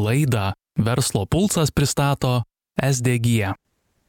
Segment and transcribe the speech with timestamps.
[0.00, 0.50] Laidą
[0.80, 2.42] Verslo pulsas pristato
[2.80, 3.52] SDG.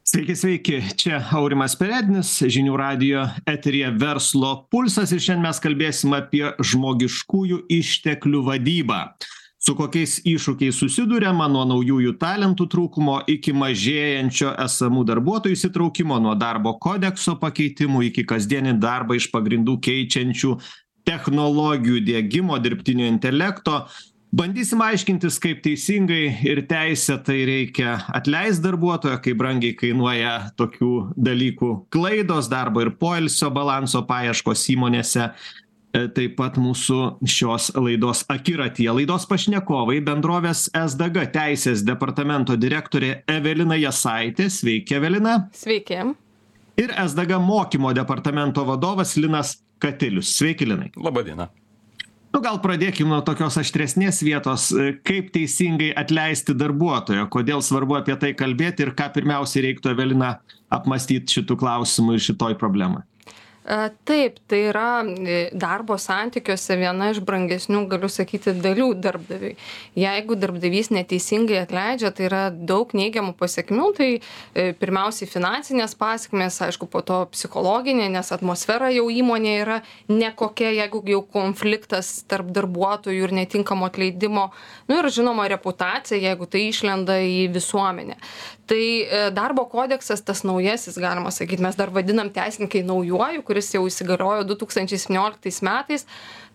[0.02, 6.42] Sveiki, sveiki, čia Aurimas Perednis, žinių radio eterija Verslo pulsas ir šiandien mes kalbėsim apie
[6.58, 8.98] žmogiškųjų išteklių vadybą.
[9.62, 16.74] Su kokiais iššūkiais susidurėma nuo naujųjų talentų trūkumo iki mažėjančio esamų darbuotojų įsitraukimo, nuo darbo
[16.82, 20.56] kodekso pakeitimų iki kasdienį darbą iš pagrindų keičiančių
[21.06, 23.84] technologijų dėgymo, dirbtinio intelekto,
[24.32, 32.48] bandysim aiškintis kaip teisingai ir teisėtai reikia atleist darbuotoją kaip brangiai kainuoja tokių dalykų klaidos
[32.52, 38.90] darbo ir poilsio balanso paieškos įmonėse e, taip pat mūsų šios laidos akiratyje.
[39.02, 44.48] Laidos pašnekovai bendrovės sdg teisės departamento direktorė evelina jasaitė.
[44.50, 45.42] Sveiki evelina.
[45.52, 46.00] Sveiki.
[46.80, 50.32] ir sdg mokymo departamento vadovas linas katilius.
[50.38, 50.88] Sveiki linai.
[50.96, 51.52] Labadiena.
[52.32, 58.16] Nu gal pradėkim nuo tokios aštresnės vietos e, kaip teisingai atleisti darbuotoją kodėl svarbu apie
[58.20, 60.34] tai kalbėti ir ką pirmiausiai reiktų evelina
[60.72, 63.04] apmąstyt šitu klausimu ir šitoj problemoj
[63.62, 69.52] Taip, tai yra e, darbo santykiuose viena iš brangesnių, galiu sakyti, dalių darbdaviui.
[69.94, 76.88] Jeigu darbdavys neteisingai atleidžia, tai yra daug neigiamų pasiekmių, tai e, pirmiausiai finansinės pasiekmes, aišku,
[76.90, 79.78] po to psichologinė, nes atmosfera jau įmonė yra
[80.10, 84.48] nekokia, jeigu jau konfliktas tarp darbuotojų ir netinkamo atleidimo,
[84.90, 88.18] nu ir žinoma reputacija, jeigu tai išlenda į visuomenę.
[88.72, 88.82] Tai
[89.34, 95.60] darbo kodeksas, tas naujasis, galima sakyti, mes dar vadinam teisininkai naujuoju, kuris jau įsigaliojo 2017
[95.68, 96.06] metais,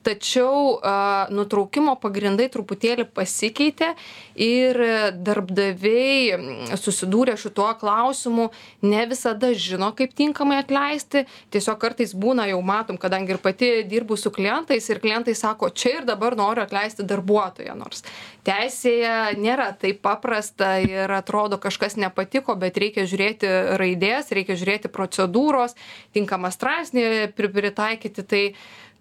[0.08, 0.95] tačiau a,
[1.33, 3.91] nutraukimo pagrindai truputėlį pasikeitė
[4.39, 4.80] ir
[5.27, 8.49] darbdaviai susidūrė šituo klausimu,
[8.88, 11.25] ne visada žino, kaip tinkamai atleisti.
[11.53, 15.99] Tiesiog kartais būna, jau matom, kadangi ir pati dirbu su klientais ir klientai sako, čia
[15.99, 18.05] ir dabar noriu atleisti darbuotoją, nors
[18.47, 23.49] teisėje nėra taip paprasta ir atrodo kažkas nepatiko, bet reikia žiūrėti
[23.80, 25.75] raidės, reikia žiūrėti procedūros,
[26.16, 28.27] tinkamą straipsnį pritaikyti.
[28.27, 28.43] Tai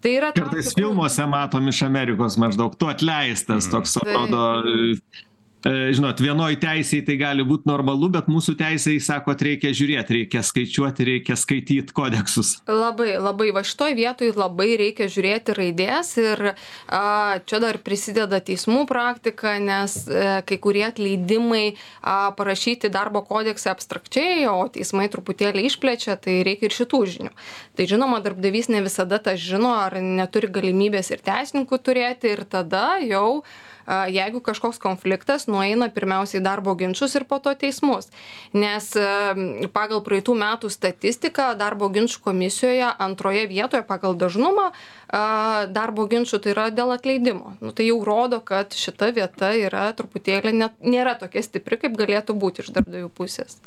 [0.01, 4.97] Tai yra kartais filmuose matom iš amerikos maždaug tu atleistas toks atrodo e,
[5.65, 11.07] žinot vienoj teisėj tai gali būt normalu bet mūsų teisėj sakot reikia žiūrėt reikia skaičiuoti
[11.07, 17.61] reikia skaityt kodeksus Labai, labai, va šitoj vietoj labai reikia žiūrėti raidės ir a, čia
[17.63, 21.63] dar prisideda teismų praktika, nes a, kai kurie atleidimai
[22.01, 27.31] a, parašyti darbo kodekse abstrakčiai, o teismai truputėlį išplečia, tai reikia ir šitų žinių.
[27.77, 32.97] Tai žinoma, darbdavys ne visada tą žino ar neturi galimybės ir teisininkų turėti ir tada
[33.03, 33.43] jau
[33.87, 38.09] jeigu kažkoks konfliktas nueina pirmiausiai darbo ginčius ir po to teismus.
[38.53, 38.89] Nes
[39.75, 44.71] pagal praeitų metų statistiką darbo ginčių komisijoje antroje vietoje pagal dažnumą
[45.71, 47.55] darbo ginčių tai yra dėl atleidimo.
[47.63, 52.35] Nu, tai jau rodo, kad šita vieta yra truputėlį net, nėra tokia stipri, kaip galėtų
[52.35, 53.59] būti iš darbdavių pusės.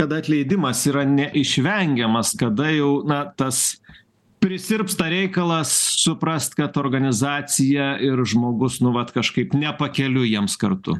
[0.00, 3.80] kada atleidimas yra neišvengiamas kada jau na tas
[4.40, 10.96] prisirpsta reikalas suprast kad organizacija ir žmogus nu vat kažkaip ne pakeliui jiems kartu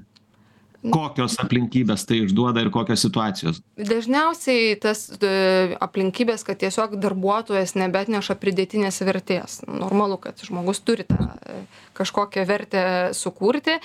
[0.81, 5.33] kokios aplinkybės tai išduoda ir kokios situacijos Dažniausiai tas e,
[5.81, 9.61] aplinkybės, kad tiesiog darbuotojas nebetneša pridėtinės vertės.
[9.69, 11.61] Normalu, kad žmogus turi tą e,
[12.01, 12.83] kažkokią vertę
[13.17, 13.77] sukurti.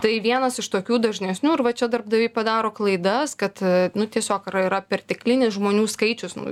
[0.00, 3.60] Tai vienas iš tokių dažnesnių ir va čia darbdaviai padaro klaidas, kad
[3.94, 6.48] nu, tiesiog yra, yra perteklinis žmonių skaičius nu,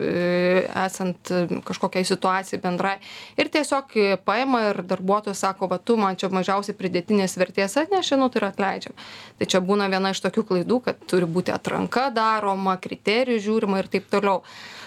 [0.85, 1.33] esant
[1.65, 2.99] kažkokiai situacijai bendrai.
[3.41, 3.97] Ir tiesiog
[4.27, 8.49] paima ir darbuotojas sako, va tu man čia mažiausiai pridėtinės vertės atnešė, nu tai ir
[8.51, 8.99] atleidžiam.
[9.39, 13.91] Tai čia būna viena iš tokių klaidų, kad turi būti atranka daroma, kriterijų žiūrima ir
[13.93, 14.43] taip toliau.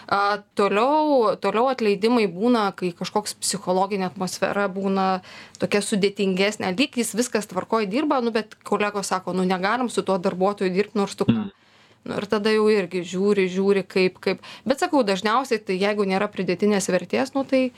[0.05, 5.07] A, toliau, toliau atleidimai būna, kai kažkoks psichologinė atmosfera būna
[5.57, 5.81] tokia
[6.25, 10.71] sudėtingesnė, lyg jis viskas tvarkoja dirba, nu, bet kolegos sako, nu negalim su tuo darbuotoju
[10.71, 11.51] dirbti, nors tu ką.
[12.05, 14.41] Nu, ir tada jau irgi žiūri, žiūri kaip, kaip.
[14.65, 17.71] Bet sakau, dažniausiai, tai jeigu nėra pridėtinės vertės, nu, tai,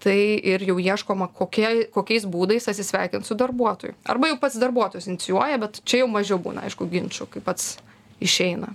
[0.00, 3.94] tai ir jau ieškoma, kokie, kokiais būdais atsisveikinti su darbuotoju.
[4.08, 7.76] Arba jau pats darbuotojas inicijuoja, bet čia jau mažiau būna, aišku, ginčių, kai pats
[8.20, 8.72] išeina.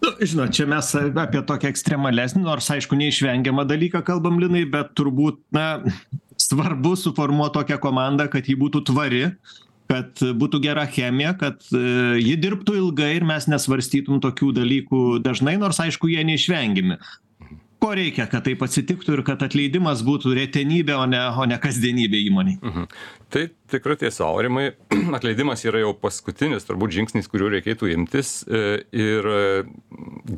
[0.00, 5.42] nu žinot čia mes apie tokį ekstremalesnį nors aišku neišvengiamą dalyką kalbam linai bet turbūt
[5.52, 5.82] na
[6.50, 9.24] svarbu suformuot tokią komandą kad ji būtų tvari
[9.90, 11.80] kad būtų gera chemija kad e,
[12.22, 16.98] ji dirbtų ilgai ir mes nesvarstytum tokių dalykų dažnai nors aišku jie neišvengiami
[17.80, 22.24] ko reikia kad taip atsitiktų ir kad atleidimas būtų retenybė o ne o ne kasdienybė
[22.28, 22.86] įmonėj mhm.
[23.32, 24.70] tai tikra tiesa aurimai
[25.18, 28.62] atleidimas yra jau paskutinis turbūt žingsnis kuriuo reikėtų imtis e,
[28.92, 29.40] ir e,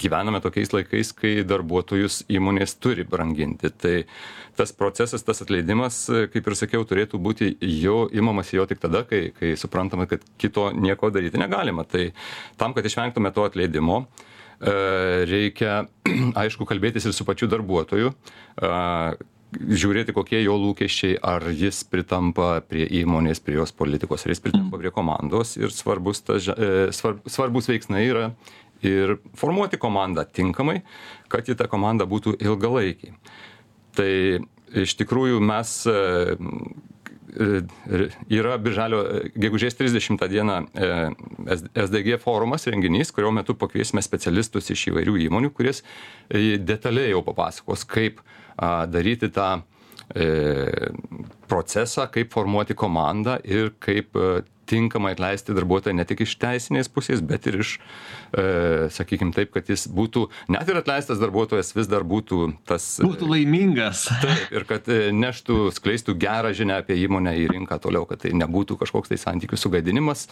[0.03, 3.73] gyvename tokiais laikais kai darbuotojus įmonės turi branginti.
[3.73, 3.95] Tai
[4.59, 9.05] tas procesas tas atleidimas e, kaip ir sakiau turėtų būti jo imamasi jo tik tada
[9.09, 11.87] kai kai suprantama kad kito nieko daryti negalima.
[11.89, 12.11] Tai
[12.61, 14.05] tam kad išvengtume to atleidimo
[14.63, 15.83] reikia,
[16.43, 18.73] aišku, kalbėtis ir su pačiu darbuotoju, e,
[19.53, 24.81] žiūrėti, kokie jo lūkesčiai, ar jis pritampa prie įmonės, prie jos politikos, ar jis pritampa
[24.81, 28.31] prie komandos ir svarbus, ta, e, svarb, svarbus veiksnai yra
[28.83, 30.81] ir formuoti komandą tinkamai,
[31.31, 33.15] kad į tą komandą būtų ilgalaikiai.
[33.93, 34.13] Tai
[34.83, 36.27] iš tikrųjų mes E,
[37.33, 40.89] yra birželio e, gegužės 30 dieną e,
[41.85, 45.83] SDG forumas renginys, kurio metu pakviesime specialistus iš įvairių įmonių, kuris
[46.31, 48.21] detaliai jau papasakos, kaip
[48.93, 49.63] daryti tą
[51.53, 54.17] procesą, kaip formuoti komandą ir kaip
[54.73, 57.75] tinkamai atleisti darbuotoją ne tik iš teisinės pusės, bet ir iš,
[58.33, 58.45] e,
[58.95, 62.87] sakykime taip, kad jis būtų, net ir atleistas darbuotojas vis dar būtų tas.
[63.01, 64.07] E, būtų laimingas.
[64.23, 68.35] Taip, ir kad e, neštų, skleistų gerą žinią apie įmonę į rinką toliau, kad tai
[68.39, 70.29] nebūtų kažkoks tai santykių sugadinimas,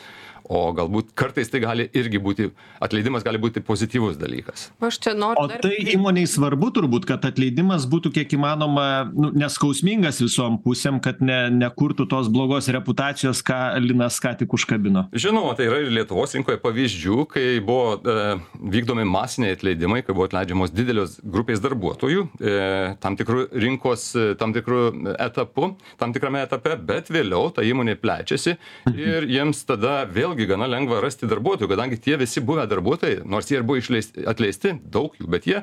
[0.51, 2.49] o galbūt kartais tai gali irgi būti,
[2.83, 4.69] atleidimas gali būti pozityvus dalykas.
[4.83, 5.45] Aš čia noriu.
[5.45, 11.10] O tai įmoniai svarbu turbūt, kad atleidimas būtų kiek įmanoma nu, neskausmingas visom pusėm, kad
[11.25, 15.07] ne, nekurtų tos blogos reputacijos, ką Linas ką tik užkabino.
[15.13, 18.37] Žinoma, tai yra ir Lietuvos rinkoje pavyzdžių, kai buvo e,
[18.77, 22.55] vykdomi masiniai atleidimai, kai buvo atleidžiamos didelios grupės darbuotojų e,
[23.03, 24.83] tam tikrų rinkos, e, tam tikrų
[25.17, 28.57] etapų, tam tikrame etape, bet vėliau ta įmonė plečiasi
[28.95, 33.61] ir jiems tada vėlgi gana lengva rasti darbuotojų, kadangi tie visi buvę darbuotojai, nors jie
[33.61, 35.61] ir buvo išleisti, atleisti, daug jų, bet jie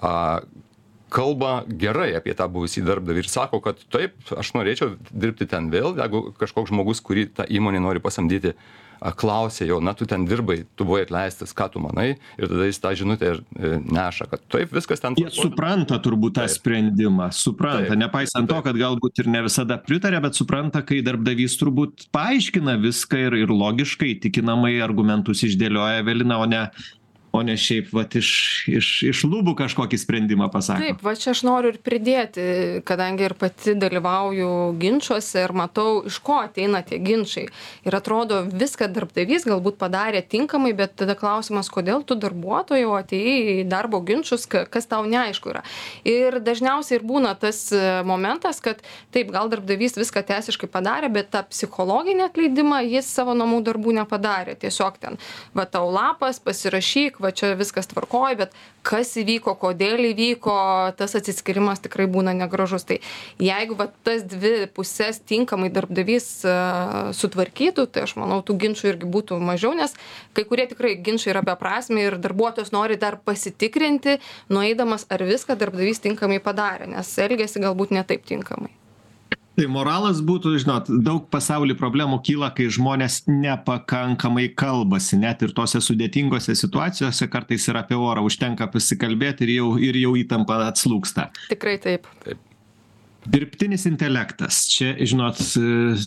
[0.00, 0.40] a,
[1.14, 5.94] kalba gerai apie tą buvusį darbdavį ir sako, kad taip, aš norėčiau dirbti ten vėl,
[6.00, 8.54] jeigu kažkoks žmogus, kurį ta įmonė nori pasamdyti,
[9.18, 12.80] klausė jo, na tu ten dirbai, tu buvai atleistas, ką tu manai, ir tada jis
[12.80, 15.18] tą žinutę ir e, neša, kad taip, viskas ten.
[15.20, 16.54] Jie supranta turbūt tą taip.
[16.56, 18.00] sprendimą, supranta, taip.
[18.00, 18.54] nepaisant taip.
[18.54, 23.38] to, kad galbūt ir ne visada pritarė, bet supranta, kai darbdavys turbūt paaiškina viską ir,
[23.44, 26.66] ir logiškai, tikinamai argumentus išdėlioja Evelina, o ne
[27.34, 28.30] o ne šiaip vat iš
[28.70, 30.84] iš iš lubų kažkokį sprendimą pasako.
[30.86, 32.44] Taip va čia aš noriu ir pridėti
[32.86, 37.48] kadangi ir pati dalyvauju ginčuose ir matau iš ko ateina tie ginčai.
[37.88, 43.66] Ir atrodo viską darbdavys galbūt padarė tinkamai bet tada klausimas kodėl tu darbuotojau atėjai į
[43.70, 45.64] darbo ginčus kas tau neaišku yra.
[46.06, 48.78] Ir dažniausiai ir būna tas e, momentas kad
[49.14, 54.54] taip gal darbdavys viską teisiškai padarė bet tą psichologinį atleidimą jis savo namų darbų nepadarė.
[54.62, 55.18] Tiesiog ten
[55.56, 58.54] va tau lapas pasirašyk va čia viskas tvarkoj bet
[58.86, 60.56] kas įvyko kodėl įvyko
[60.98, 62.84] tas atsiskyrimas tikrai būna negražus.
[62.88, 63.00] Tai
[63.42, 66.54] jeigu va tas dvi puses tinkamai darbdavys e,
[67.16, 69.96] sutvarkytų tai aš manau tų ginčų irgi būtų mažiau nes
[70.36, 74.20] kai kurie tikrai ginčai yra beprasmiai ir darbuotojas nori dar pasitikrinti
[74.52, 78.72] nueidamas ar viską darbdavys tinkamai padarė nes elgiasi galbūt ne taip tinkamai
[79.58, 85.18] tai moralas būtų žinot daug pasauly problemų kyla kai žmonės nepakankamai kalbasi.
[85.20, 90.16] Net ir tose sudėtingose situacijose kartais ir apie orą užtenka pasikalbėt ir jau ir jau
[90.18, 91.30] įtampa atslūgsta.
[91.52, 92.10] Tikrai taip.
[92.24, 92.42] Taip.
[93.24, 94.66] Dirbtinis intelektas.
[94.68, 95.40] Čia žinot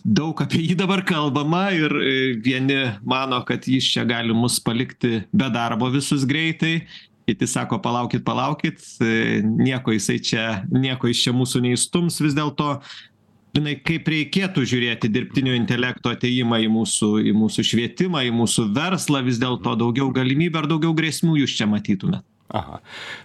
[0.06, 2.14] daug apie jį dabar kalbama ir e,
[2.44, 6.84] vieni mano kad jis čia gali mus palikti be darbo visus greitai.
[7.28, 12.78] Kiti sako palaukit palaukit e, nieko jisai čia nieko jis čia mūsų neįstums vis dėlto
[13.56, 19.22] linai kaip reikėtų žiūrėti dirbtinio intelekto atėjimą į mūsų į mūsų švietimą į mūsų verslą
[19.26, 22.26] vis dėlto daugiau galimybių ar daugiau grėsmių jūs čia matytumėt?
[22.48, 22.78] Aha.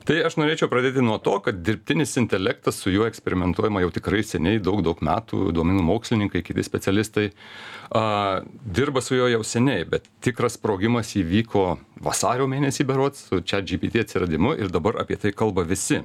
[0.04, 4.60] Tai aš norėčiau pradėti nuo to kad dirbtinis intelektas su juo eksperimentuojama jau tikrai seniai
[4.60, 8.44] daug daug metų duomenų mokslininkai kiti specialistai a,
[8.80, 11.64] dirba su juo jau seniai bet tikras sprogimas įvyko
[12.04, 16.02] vasario mėnesį berods su chat gpt atsiradimu ir dabar apie tai kalba visi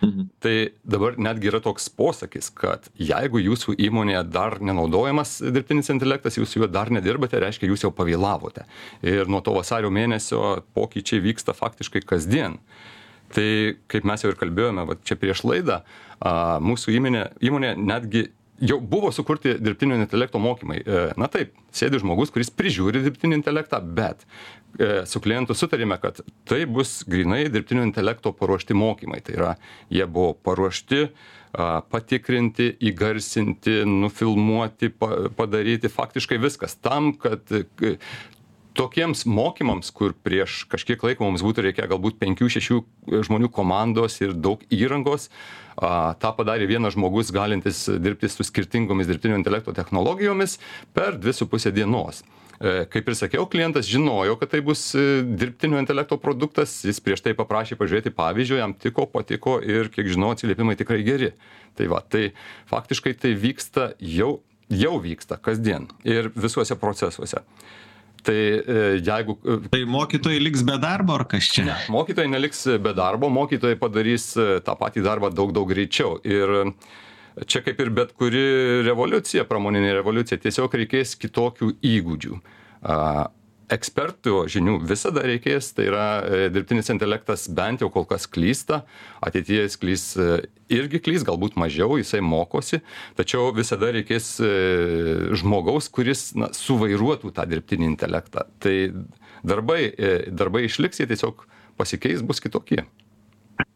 [0.00, 0.28] Mhm.
[0.38, 0.54] Tai
[0.86, 6.68] dabar netgi yra toks posakis, kad jeigu jūsų įmonėje dar nenaudojamas dirbtinis intelektas, jūs juo
[6.70, 8.66] dar nedirbate, reiškia, jūs jau pavėlavote.
[9.02, 12.60] Ir nuo to vasario mėnesio pokyčiai vyksta faktiškai kasdien.
[13.34, 13.48] Tai
[13.92, 15.82] kaip mes jau ir kalbėjome, va, čia prieš laidą,
[16.18, 16.32] a,
[16.64, 18.28] mūsų įmonė, įmonė netgi
[18.60, 20.78] jau buvo sukurti dirbtinio intelekto mokymai.
[20.82, 24.24] E, na taip, sėdi žmogus, kuris prižiūri dirbtinį intelektą, bet
[25.08, 29.20] su klientu sutarėme, kad tai bus grinai dirbtinio intelekto paruošti mokymai.
[29.26, 29.52] Tai yra,
[29.90, 31.08] jie buvo paruošti,
[31.90, 34.92] patikrinti, įgarsinti, nufilmuoti,
[35.38, 35.90] padaryti.
[35.90, 36.76] Faktiškai viskas.
[36.84, 37.48] Tam, kad
[38.78, 42.76] tokiems mokymams kur prieš kažkiek laiko mums būtų reikėję galbūt penkių šešių
[43.26, 45.26] žmonių komandos ir daug įrangos
[45.82, 50.58] a tą padarė vienas žmogus galintis dirbti su skirtingomis dirbtinio intelekto technologijomis
[50.94, 52.22] per dvi su puse dienos.
[52.22, 57.22] e, kaip ir sakiau klientas žinojo kad tai bus e, dirbtinio intelekto produktas jis prieš
[57.22, 61.32] tai paprašė pažiūrėti pavyzdžio jam tiko patiko ir kiek žinau atsiliepimai tikrai geri
[61.78, 62.32] tai va tai
[62.70, 67.44] faktiškai tai vyksta jau jau vyksta kasdien ir visuose procesuose
[68.22, 69.38] Tai e, jeigu.
[69.44, 71.64] E, tai mokytojai liks be darbo ar kas čia?
[71.68, 76.18] Ne, mokytojai neliks be darbo, mokytojai padarys e, tą patį darbą daug, daug greičiau.
[76.26, 76.72] Ir
[77.46, 78.44] čia kaip ir bet kuri
[78.86, 82.40] revoliucija, pramoninė revoliucija, tiesiog reikės kitokių įgūdžių
[83.72, 88.82] ekspertų žinių visada reikės, tai yra e, dirbtinis intelektas bent jau kol kas klysta,
[89.24, 90.28] ateityje jis klys e,
[90.72, 92.80] irgi klys, galbūt mažiau, jisai mokosi,
[93.18, 94.52] tačiau visada reikės e,
[95.38, 98.46] žmogaus, kuris na, suvairuotų tą dirbtinį intelektą.
[98.62, 98.76] Tai
[99.46, 99.82] darbai,
[100.32, 101.44] darbai išliks, jie tiesiog
[101.78, 102.86] pasikeis, bus kitokie.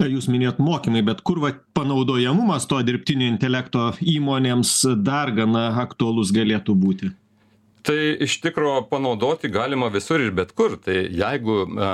[0.03, 6.75] Jūs minėjot mokymai, bet kur va, panaudojamumas to dirbtinio intelekto įmonėms dar gana aktuolus galėtų
[6.79, 7.13] būti?
[7.83, 11.91] tai iš tikro panaudoti galima visur ir bet kur tai jeigu a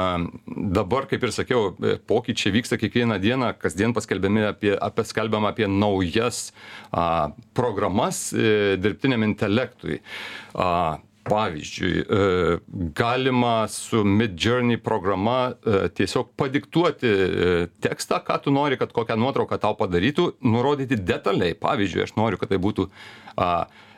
[0.78, 1.72] dabar kaip ir sakiau
[2.10, 6.50] pokyčiai vyksta kiekvieną dieną kasdien paskelbiami apie apie skelbiama apie naujas
[6.92, 10.00] a programas e, dirbtiniam intelektui
[10.54, 12.20] a pavyzdžiui e,
[12.96, 15.38] galima su midjourney programa
[15.94, 17.10] tiesiog padiktuoti
[17.84, 21.56] tekstą ką tu nori kad kokią nuotrauką tau padarytų nurodyti detaliai.
[21.58, 22.88] Pavyzdžiui aš noriu kad tai būtų
[23.36, 23.50] a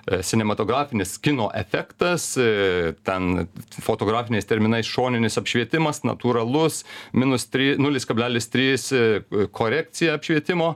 [0.06, 3.46] E, sinematografinis kino efektas, e, ten
[3.82, 10.72] fotografiniais terminais šoninis apšvietimas, natūralus, minus 0,3 e, korekcija apšvietimo,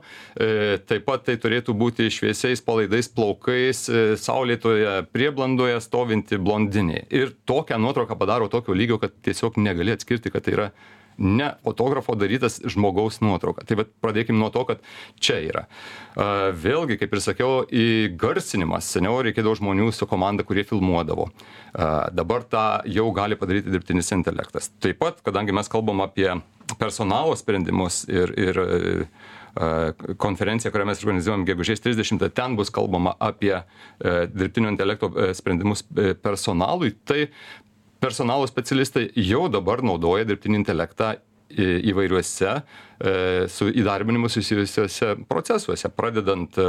[0.89, 3.85] taip pat tai turėtų būti šviesiais palaidais plaukais,
[4.21, 7.05] saulėtoje prieblandoje stovinti blondinė.
[7.15, 10.69] Ir tokią nuotrauką padaro tokio lygio, kad tiesiog negali atskirti, kad tai yra
[11.19, 13.65] ne fotografo darytas žmogaus nuotrauka.
[13.67, 14.83] Tai bet pradėkim nuo to, kad
[15.23, 15.67] čia yra.
[16.15, 18.89] Vėlgi, kaip ir sakiau, įgarsinimas.
[18.97, 21.29] Seniau reikėdavo žmonių su komanda, kurie filmuodavo.
[22.15, 24.71] Dabar tą jau gali padaryti dirbtinis intelektas.
[24.83, 26.31] Taip pat, kadangi mes kalbam apie
[26.79, 28.61] personalo sprendimus ir, ir
[30.19, 33.63] konferencija, kurią mes organizuojam gegužės 30, ten bus kalbama apie e,
[34.27, 37.29] dirbtinio intelekto e, sprendimus e, personalui, tai
[38.05, 41.15] personalo specialistai jau dabar naudoja dirbtinį intelektą
[41.55, 42.61] įvairiuose e,
[43.53, 46.69] su įdarbinimu susijusiuose procesuose, pradedant e,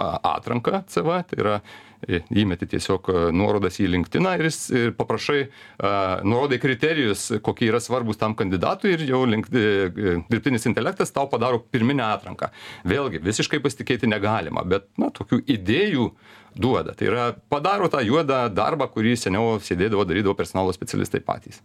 [0.00, 5.40] atranką CV, tai yra e, įmeti tiesiog nuorodas į LinkedIn ir, jis, ir paprašai,
[6.26, 12.06] nurodai kriterijus, kokie yra svarbus tam kandidatui ir jau link, dirbtinis intelektas tau padaro pirminę
[12.08, 12.50] atranką.
[12.88, 16.10] Vėlgi, visiškai pasitikėti negalima, bet na, tokių idėjų
[16.56, 16.94] duoda.
[16.96, 21.62] Tai yra padaro tą juodą darbą, kurį seniau sėdėdavo, darydavo personalo specialistai patys.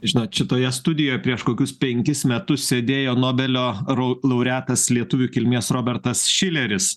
[0.00, 3.66] Žinot, šitoje studijoje prieš kokius penkis metus sėdėjo Nobelio
[4.24, 6.94] laureatas lietuvių kilmės Robertas Šileris.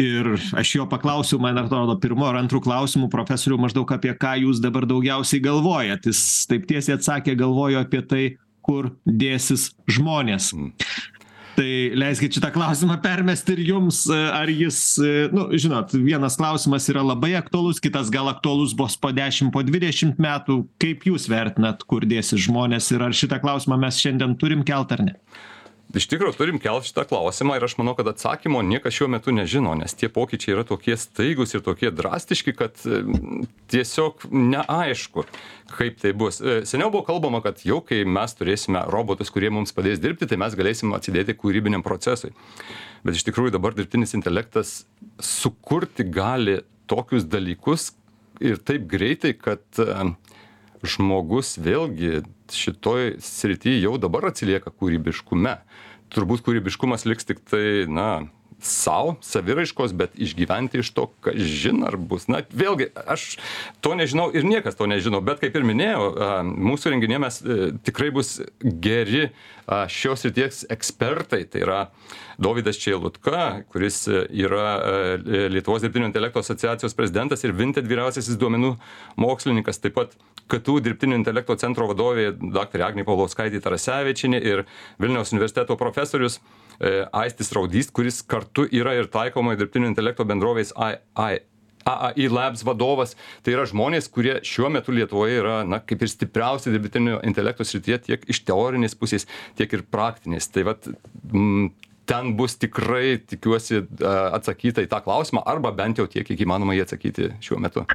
[0.00, 4.62] Ir aš jo paklausiau, man atrodo, pirmo ar antrų klausimų profesorių maždaug apie ką jūs
[4.62, 6.06] dabar daugiausiai galvojat.
[6.08, 8.22] Jis taip tiesiai atsakė, galvoju apie tai,
[8.64, 10.52] kur dėsis žmonės.
[11.60, 14.78] Tai leiskit šitą klausimą permesti ir jums ar jis
[15.34, 20.16] nu žinot vienas klausimas yra labai aktualus kitas gal aktualus bus po dešim po dvidešimt
[20.16, 20.62] metų.
[20.80, 25.04] Kaip jūs vertinat kur dėsis žmonės ir ar šitą klausimą mes šiandien turim kelt ar
[25.04, 25.18] ne
[25.94, 29.72] iš tikro turim kelt šitą klausimą ir aš manau kad atsakymo niekas šiuo metu nežino
[29.78, 32.78] nes tie pokyčiai yra tokie staigūs ir tokie drastiški kad
[33.72, 35.24] tiesiog neaišku
[35.70, 36.40] kaip tai bus.
[36.42, 40.38] E, seniau buvo kalbama kad jau kai mes turėsime robotus kurie mums padės dirbti tai
[40.40, 42.32] mes galėsim atsidėti kūrybiniam procesui.
[43.06, 44.82] Bet iš tikrųjų dabar dirbtinis intelektas
[45.22, 47.92] sukurti gali tokius dalykus
[48.42, 49.62] ir taip greitai kad
[50.86, 55.56] žmogus vėlgi šitoj srity jau dabar atsilieka kūrybiškume.
[56.10, 58.26] Turbūt kūrybiškumas liks tiktai na
[58.60, 62.28] sau saviraiškos bet išgyventi iš to kažin ar bus.
[62.28, 63.38] Na vėlgi aš
[63.80, 66.10] to nežinau ir niekas to nežino bet kaip ir minėjau
[66.44, 69.30] mūsų renginyje mes e, tikrai bus geri
[69.70, 71.44] šios srities ekspertai.
[71.50, 71.80] Tai yra
[72.40, 78.74] dovydas čeilutka kuris yra e, lietuvos dirbtinio intelekto asociacijos prezidentas ir vinted vyriausiasis duomenų
[79.20, 79.80] mokslininkas.
[79.82, 80.16] Taip pat
[80.50, 84.66] ktu dirbtinio intelekto centro vadovė daktarė agnė paulauskaitė tarasevičienė ir
[85.02, 91.42] vilniaus universiteto profesorius E, Aistis Raudys, kuris kartu yra ir taikomojo dirbtinio intelekto bendrovės AI.
[91.88, 96.72] AAI Labs vadovas, tai yra žmonės, kurie šiuo metu Lietuvoje yra, na, kaip ir stipriausi
[96.74, 99.24] dirbtinio intelekto srityje tiek iš teorinės pusės,
[99.56, 100.50] tiek ir praktinės.
[100.52, 100.90] Tai vat,
[101.32, 101.70] m,
[102.10, 106.84] ten bus tikrai, tikiuosi, atsakyta į tą klausimą, arba bent jau tiek, kiek įmanoma jį
[106.84, 107.86] atsakyti šiuo metu.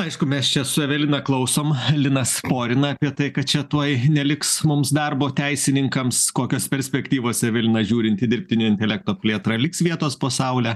[0.00, 4.90] Aišku mes čia su evelina klausom linas porina apie tai kad čia tuoj neliks mums
[4.94, 6.26] darbo teisininkams.
[6.34, 9.58] Kokios perspektyvos evelina žiūrint į dirbtinio intelekto plėtrą?
[9.60, 10.74] Liks vietos po saule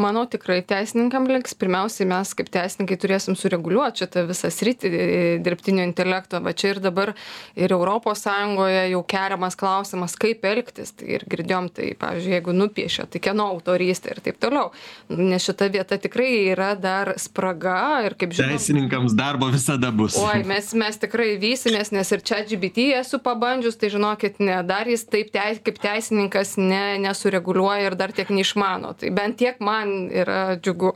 [0.00, 1.54] manau tikrai teisininkam liks.
[1.58, 5.08] Pirmiausiai mes kaip teisininkai turėsim sureguliuot šitą visą sritį e,
[5.44, 6.40] dirbtinio intelekto.
[6.44, 7.14] Va čia ir dabar
[7.56, 10.92] ir europos sąjungoje jau keliamas klausimas kaip elgtis.
[10.96, 14.72] Tai ir girdėjom tai pavyzdžiui jeigu nupiešia tai kieno autorystė ir taip toliau.
[15.12, 20.18] Nes šita vieta tikrai yra dar spraga ir kaip žinom teisininkams darbo visada bus.
[20.20, 25.06] Oi mes mes tikrai vysimės nes ir chatgpt esu pabandžius tai žinokit ne dar jis
[25.10, 28.94] taip teis kaip teisininkas ne nesureguliuoja ir dar tiek neišmano.
[29.00, 30.92] Tai bent tiek man man yra džiugu.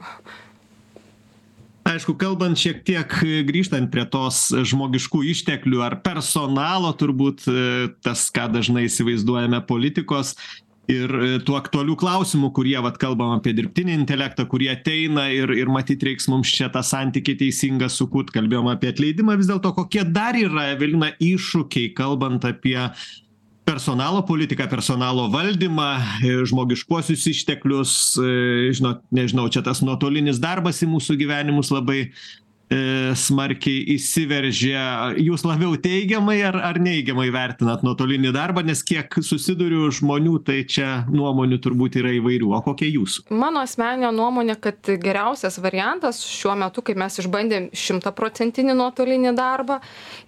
[1.90, 3.14] Aišku, kalbant šiek tiek
[3.48, 7.62] grįžtant prie tos žmogiškų išteklių ar personalo, turbūt e,
[8.04, 10.36] tas, ką dažnai įsivaizduojame politikos
[10.92, 15.72] ir e, tų aktualių klausimų, kurie, vad, kalbam apie dirbtinį intelektą, kurie ateina ir, ir
[15.72, 20.38] matyt, reiks mums čia tą santykį teisingą sukūt, kalbėjom apie atleidimą, vis dėlto kokie dar
[20.38, 22.76] yra, Evelina, iššūkiai, kalbant apie
[23.70, 25.88] personalo politiką personalo valdymą
[26.50, 27.94] žmogiškuosius išteklius
[28.74, 32.10] žinot nežinau čia tas nuotolinis darbas į mūsų gyvenimus labai e,
[32.70, 34.74] smarkiai įsiveržė.
[35.18, 38.62] Jūs labiau teigiamai ar ar neigiamai vertinat nuotolinį darbą?
[38.66, 42.52] Nes kiek susiduriu žmonių tai čia nuomonių turbūt yra įvairių.
[42.54, 43.26] O kokia jūsų?
[43.34, 49.80] Mano asmeninė nuomonė kad geriausias variantas šiuo metu kai mes išbandėm šimtaprocentinį nuotolinį darbą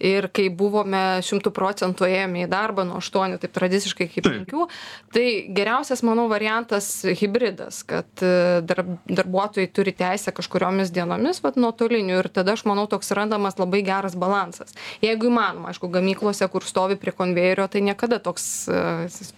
[0.02, 4.66] ir kai buvome šimtu procentų ėjome į darbą nuo aštuonių taip tradiciškai iki penkių
[5.14, 12.18] tai geriausias manau variantas hibridas kad e, darb darbuotojai turi teisę kažkuriomis dienomis vat nuotoliniu
[12.20, 14.74] ir tada aš manau toks randamas labai geras balansas.
[15.04, 18.86] Jeigu įmanoma aišku gamyklose kur stovi prie konvejerio tai niekada toks e,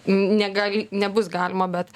[0.07, 1.91] negali nebus galima bet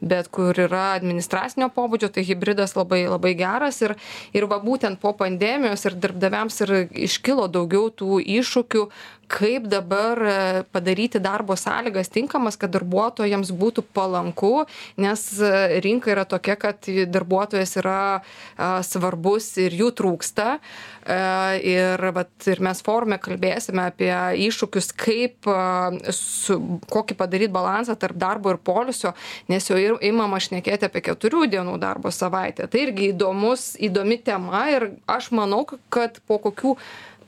[0.00, 3.80] bet kur yra administracinio pobūdžio tai hibridas labai labai geras.
[3.82, 3.96] Ir
[4.36, 6.74] ir va būtent po pandemijos ir darbdaviams ir
[7.08, 8.84] iškilo daugiau tų iššūkių
[9.28, 14.64] kaip dabar e, padaryti darbo sąlygas tinkamas kad darbuotojams būtų palanku
[14.96, 18.00] nes e, rinka yra tokia kad darbuotojas yra
[18.84, 20.58] svarbus ir jų trūksta.
[21.08, 21.18] E,
[21.70, 24.12] ir vat ir mes forume kalbėsime apie
[24.48, 25.48] iššūkius kaip
[26.14, 26.58] su
[26.90, 29.12] kokį padaryt balansą tarp darbo ir poilsio
[29.52, 32.68] nes jau ir imama šnekėti apie keturių dienų darbo savaitę.
[32.68, 36.76] Tai irgi įdomus įdomi tema ir aš manau kad po kokių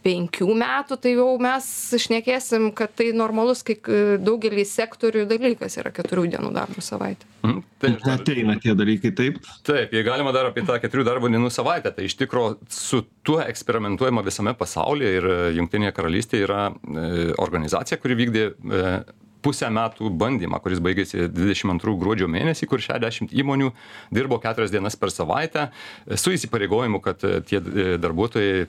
[0.05, 1.67] penkių metų tai jau mes
[2.05, 3.77] šnekėsim kad tai normalus kai
[4.23, 7.63] daugely sektorių dalykas yra keturių dienų darbo savaitė mhm.
[7.83, 11.95] taip ateina tie dalykai taip taip jei galima dar apie tą keturių darbo dienų savaitę
[11.97, 18.19] tai iš tikro su tuo eksperimentuojama visame pasaulyje ir jungtinėje karalystėje yra e, organizacija kuri
[18.25, 18.95] vykdė e,
[19.43, 23.71] pusę metų bandymą kuris baigėsi dvidešim antrų gruodžio mėnesį kur šešiasdešimt įmonių
[24.15, 25.69] dirbo keturias dienas per savaitę
[26.15, 27.63] su įsipareigojimu kad tie
[28.01, 28.67] darbuotojai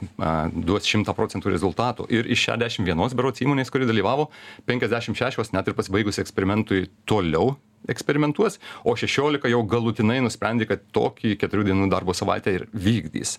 [0.55, 2.07] duos šimtą procentų rezultatų.
[2.13, 4.29] Ir iš šešiasdešim vienos berods įmonės kuri dalyvavo
[4.69, 7.55] penkiasdešim šešios net ir pasibaigus eksperimentui toliau
[7.89, 13.38] eksperimentuos o šešiolika jau galutinai nusprendė kad tokį keturių dienų darbo savaitę ir vykdys.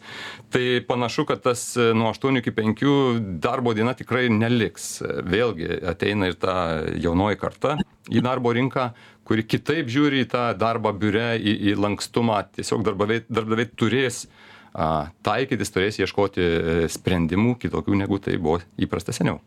[0.53, 2.97] Tai panašu kad tas e, nuo aštuonių iki penkių
[3.43, 5.03] darbo diena tikrai neliks.
[5.03, 6.57] Vėlgi ateina ir ta
[6.99, 7.77] jaunoji karta
[8.11, 8.91] į darbo rinką
[9.29, 12.43] kuri kitaip žiūri į tą darbą biure į į lankstumą.
[12.57, 14.27] Tiesiog darbdaviai darbdaviai turės
[14.73, 19.41] a taikytis turės ieškoti e, sprendimų kitokių negu tai buvo įprasta seniau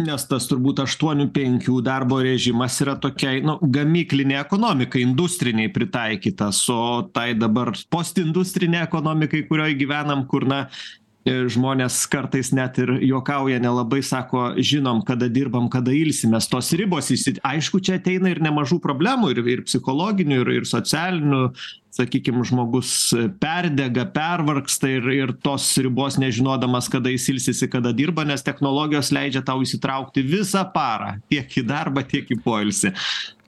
[0.00, 6.80] nes tas turbūt aštuonių penkių darbo režimas yra tokiai nu gamyklinei ekonomikai industrinei pritaikytas o
[7.12, 10.64] tai dabar postindustrinei ekonomikai kurioj gyvenam kur na
[11.24, 16.48] e, žmonės kartais net ir juokauja nelabai sako žinom kada dirbam kada ilsimės.
[16.50, 21.44] Tos ribos išsi aišku čia ateina ir nemažų problemų ir ir psichologinių ir ir socialinių.
[21.92, 28.40] Sakykim žmogus perdega pervargsta ir ir tos ribos nežinodamas kada jis ilsisi kada dirba nes
[28.46, 31.18] technologijos leidžia tau įsitraukti visą parą.
[31.28, 32.94] Tiek į darbą tiek į poilsį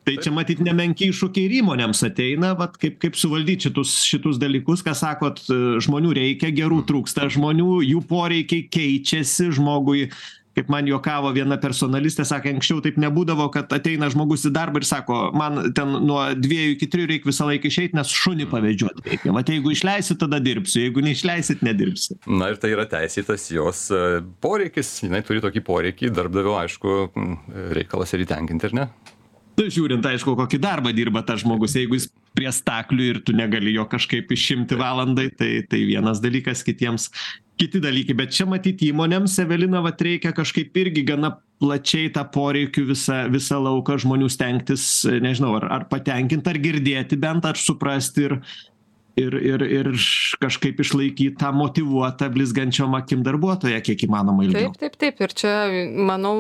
[0.05, 4.85] tai čia matyt nemenki iššūkiai ir įmonėms ateina vat kaip kaip suvaldyt šitus šitus dalykus
[4.85, 5.43] ką sakot
[5.85, 10.09] žmonių reikia gerų trūksta žmonių jų poreikiai keičiasi žmogui.
[10.55, 14.85] Kaip man juokavo viena personalistė sakė anksčiau taip nebūdavo kad ateina žmogus į darbą ir
[14.87, 19.33] sako man ten nuo dviejų iki trijų reik visą laiką išeit nes šunį pavedžiot reikia.
[19.35, 22.21] Vat jeigu išleisit tada dirbsiu jeigu neišleisit nedirbsiu.
[22.31, 26.97] Na ir tai yra teisėtas jos e, poreikis jinai turi tokį poreikį darbdavio aišku
[27.75, 28.89] reikalas ir jį tenkinti ar ne
[29.59, 33.75] nu žiūrint aišku kokį darbą dirba tas žmogus jeigu jis prie staklių ir tu negali
[33.77, 37.11] jo kažkaip išimti valandai tai tai vienas dalykas kitiems
[37.61, 38.17] kiti dalykai.
[38.19, 43.61] Bet čia matyt įmonėms evelina vat reikia kažkaip irgi gana plačiai tą poreikių visą visą
[43.63, 48.41] lauką žmonių stengtis nežinau ar ar patenkint ar girdėti bent ar suprasti ir
[49.17, 49.89] ir ir ir
[50.43, 54.73] kažkaip išlaikyt tą motyvuotą blizgančiom akim darbuotoją kiek įmanoma ilgiau.
[54.81, 55.21] Taip taip.
[55.25, 55.55] Ir čia
[56.11, 56.35] manau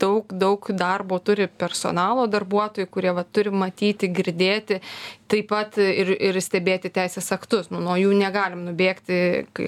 [0.00, 4.80] daug daug darbo turi personalo darbuotojai kurie va turi matyti girdėti
[5.30, 7.70] taip pat ir ir stebėti teisės aktus.
[7.72, 9.18] Nu nuo jų negalim nubėgti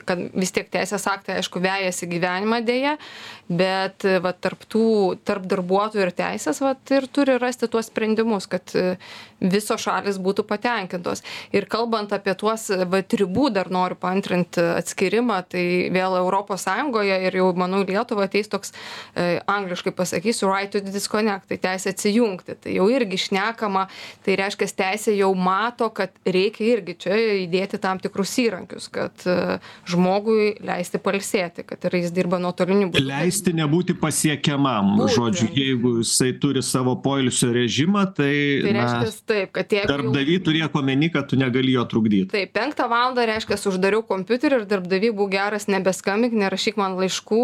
[0.08, 2.96] kad vis tiek teisės aktai aišku vejasi gyvenimą deja
[3.48, 8.74] bet va tarp tų tarp darbuotojų ir teisės vat ir turi rasti tuos sprendimus kad
[9.40, 11.22] visos šalys būtų patenkintos.
[11.54, 17.38] Ir kalbant apie tuos vat ribų dar noriu paantrint atskyrimą tai vėl europos sąjungoje ir
[17.40, 22.58] jau manau į lietuvą ateis toks e, angliškai pasakysiu right to disconnect tai teisė atsijungti.
[22.64, 23.86] Tai jau irgi šnekama
[24.26, 29.58] tai reiškias teisė jau mato kad reikia irgi čia įdėti tam tikrus įrankius kad e,
[29.88, 33.04] žmogui leisti pailsėti kad ir jis dirba nuotoliniu būdu.
[33.08, 34.94] Leisti nebūti pasiekiamam.
[34.98, 35.14] Būtent.
[35.16, 38.32] žodžiu jeigu jisai turi savo poilsio režimą tai
[38.64, 42.30] tai na reiškias taip kad jeigu jau- darbdavy turėk omeny kad tu negali jo trukdyt.
[42.34, 47.42] Taip penktą valandą reiškias uždariau kompiuterį ir darbdavy būk geras nebeskambink nerašyk man laiškų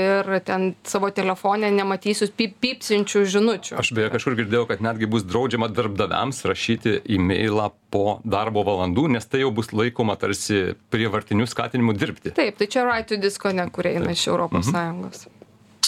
[0.00, 3.76] ir ten savo telefone nematysiu pyp pypsinčių žinučių.
[3.80, 6.98] Aš beje kažkur girdėjau, kad netgi bus draudžiama darbdaviams rašyti
[7.42, 12.32] e-mailą po darbo valandų, nes tai jau bus laikoma tarsi prievartiniu skatinimu dirbti.
[12.34, 15.26] taip tai čia right to disconnect kurie eina iš europos sąjungos.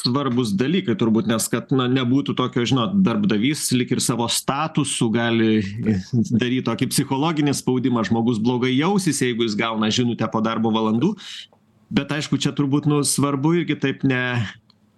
[0.04, 5.62] Svarbūs dalykai turbūt nes kad na nebūtų tokio žinot darbdavys lyg ir savo statusu gali
[6.30, 11.14] daryt tokį psichologinį spaudimą žmogus blogai jausis jeigu jis gauna žinutę po darbo valandų.
[11.94, 14.44] Bet aišku čia turbūt nu svarbu irgi taip ne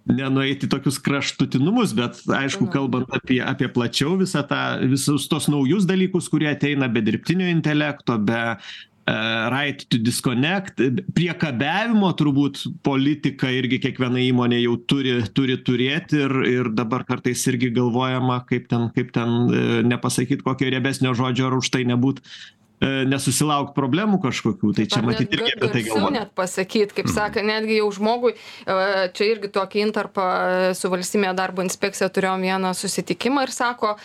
[0.07, 2.73] nenueit į tokius kraštutinumus bet aišku Mhm.
[2.73, 8.17] kalbant apie apie plačiau visą tą visus tuos naujus dalykus kurie ateina be dirbtinio intelekto
[8.17, 8.57] be
[9.07, 9.13] e,
[9.51, 10.81] right to disconnect
[11.15, 17.71] priekabiavimo turbūt politika irgi kiekviena įmonė jau turi turi turėti ir ir dabar kartais irgi
[17.75, 22.23] galvojama kaip ten kaip ten e, nepasakyt kokio riebesnio žodžio ar už tai nebūt
[22.79, 27.79] nesusilaukt problemų kažkokių tai čia matyt irgi apie tai galvot net pasakyt kaip sakant netgi
[27.79, 28.75] jau žmogui e,
[29.17, 33.95] čia irgi tokį intarpą e, su valstybine darbo inspekcija turėjom vieną susitikimą ir sako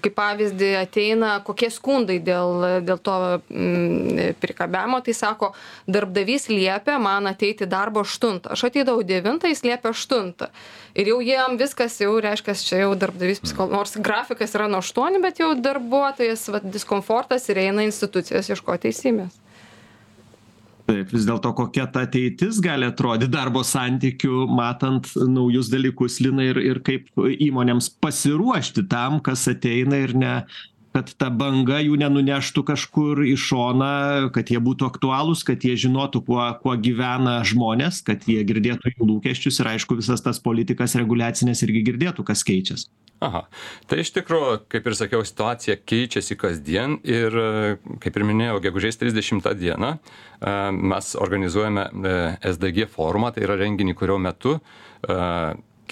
[0.00, 5.02] kaip pavyzdį ateina kokie skundai dėl dėl to mm, priekabiavimo.
[5.04, 5.50] Tai sako
[5.90, 8.54] darbdavys liepia man ateiti darbą aštuntą.
[8.56, 10.48] Aš ateidavau devintą jis liepia aštuntą.
[10.96, 15.22] Ir jau jiem viskas jau reiškias čia jau darbdavys psicho nors grafikas yra nuo aštuonių
[15.24, 19.41] bet jau darbuotojas vat diskomfortas ir eina institucijas ieškot teisybės
[20.88, 26.60] taip vis dėlto kokia ta ateitis gali atrodyt darbo santykių matant naujus dalykus linai ir
[26.62, 30.34] ir kaip įmonėms pasiruošti tam kas ateina ir ne
[30.92, 33.92] kad ta banga jų nenuneštų kažkur į šoną
[34.34, 39.08] kad jie būtų aktualūs kad jie žinotų kuo kuo gyvena žmonės kad jie girdėtų jų
[39.14, 42.90] lūkesčius ir aišku visas tas politikas reguliacines irgi girdėtų kas keičias
[43.22, 43.42] Aha.
[43.86, 47.36] Tai iš tikrųjų, kaip ir sakiau, situacija keičiasi kasdien ir,
[48.02, 50.54] kaip ir minėjau, gegužės 30 dieną e,
[50.92, 52.16] mes organizuojame e,
[52.52, 55.20] SDG forumą, tai yra renginį, kurio metu e,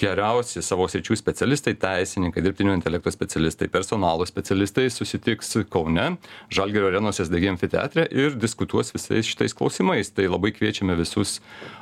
[0.00, 6.06] geriausi savo sričių specialistai, teisininkai, dirbtinio intelekto specialistai, personalo specialistai susitiks Kaune,
[6.52, 10.12] Žalgerio arenos SDG amfiteatre ir diskutuos visais šitais klausimais.
[10.14, 11.38] Tai labai kviečiame visus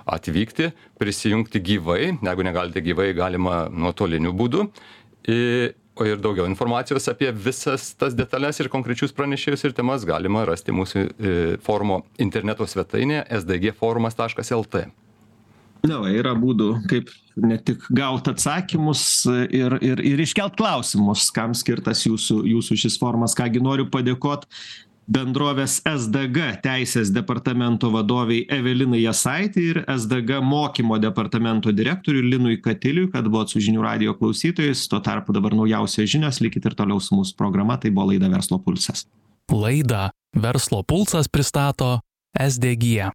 [0.08, 4.68] atvykti, prisijungti gyvai, jeigu negalite gyvai, galima nuotoliniu būdu.
[5.28, 10.44] I- O ir daugiau informacijos apie visas tas detalės ir konkrečius pranešėjus ir temas galima
[10.46, 11.32] rasti mūsų e,
[11.66, 14.84] forumo interneto svetainėje sdgforumas.lt.
[15.86, 19.02] Na, va, yra būdų, kaip ne tik gauti atsakymus
[19.54, 23.34] ir, ir, ir iškelt klausimus, kam skirtas jūsų, jūsų šis formas.
[23.38, 24.46] Kągi noriu padėkoti
[25.08, 33.28] bendrovės SDG teisės departamento vadoviai Evelinai Jasaitį ir SDG mokymo departamento direktoriui Linui Katiliui, kad
[33.28, 34.84] buvot su žinių radio klausytojais.
[34.90, 38.60] Tuo tarpu dabar naujausios žinios, likit ir toliau su mūsų programa, tai buvo laida Verslo
[38.62, 39.06] pulsas.
[39.48, 41.96] Laidą Verslo pulsas pristato
[42.36, 43.00] SDG.